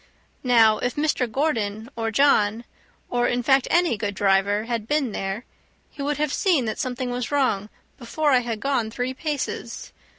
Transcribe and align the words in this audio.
Now, 0.43 0.79
if 0.79 0.95
Mr. 0.95 1.31
Gordon 1.31 1.87
or 1.95 2.09
John, 2.09 2.63
or 3.07 3.27
in 3.27 3.43
fact 3.43 3.67
any 3.69 3.97
good 3.97 4.15
driver, 4.15 4.63
had 4.63 4.87
been 4.87 5.11
there, 5.11 5.45
he 5.91 6.01
would 6.01 6.17
have 6.17 6.33
seen 6.33 6.65
that 6.65 6.79
something 6.79 7.11
was 7.11 7.31
wrong 7.31 7.69
before 7.99 8.31
I 8.31 8.39
had 8.39 8.59
gone 8.61 8.89
three 8.89 9.13
paces. 9.13 9.93